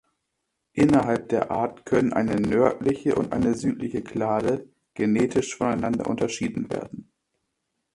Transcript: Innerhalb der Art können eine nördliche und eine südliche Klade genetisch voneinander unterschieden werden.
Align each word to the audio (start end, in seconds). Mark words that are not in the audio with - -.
Innerhalb 0.73 1.29
der 1.29 1.51
Art 1.51 1.85
können 1.85 2.11
eine 2.11 2.41
nördliche 2.41 3.13
und 3.13 3.31
eine 3.33 3.53
südliche 3.53 4.01
Klade 4.01 4.67
genetisch 4.95 5.55
voneinander 5.55 6.07
unterschieden 6.07 6.71
werden. 6.71 7.11